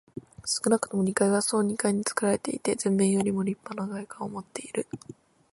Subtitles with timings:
[0.47, 4.87] 少なくとも二階は総二階につくられていて、前面よりもりっぱな外観をもっている。